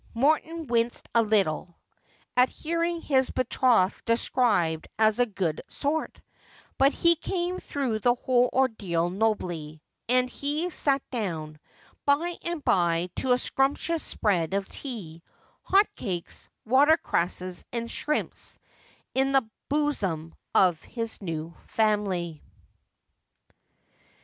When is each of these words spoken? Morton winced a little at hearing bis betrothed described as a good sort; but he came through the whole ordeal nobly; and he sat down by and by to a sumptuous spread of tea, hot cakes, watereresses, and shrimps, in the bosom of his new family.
Morton 0.15 0.65
winced 0.65 1.07
a 1.13 1.21
little 1.21 1.77
at 2.35 2.49
hearing 2.49 3.01
bis 3.07 3.29
betrothed 3.29 4.03
described 4.05 4.87
as 4.97 5.19
a 5.19 5.27
good 5.27 5.61
sort; 5.69 6.19
but 6.79 6.91
he 6.91 7.15
came 7.15 7.59
through 7.59 7.99
the 7.99 8.15
whole 8.15 8.49
ordeal 8.51 9.11
nobly; 9.11 9.79
and 10.09 10.27
he 10.27 10.71
sat 10.71 11.03
down 11.11 11.59
by 12.03 12.35
and 12.43 12.63
by 12.65 13.11
to 13.17 13.31
a 13.31 13.37
sumptuous 13.37 14.01
spread 14.01 14.55
of 14.55 14.67
tea, 14.67 15.21
hot 15.61 15.85
cakes, 15.95 16.49
watereresses, 16.67 17.63
and 17.71 17.91
shrimps, 17.91 18.57
in 19.13 19.33
the 19.33 19.47
bosom 19.69 20.33
of 20.55 20.81
his 20.81 21.21
new 21.21 21.53
family. 21.67 22.41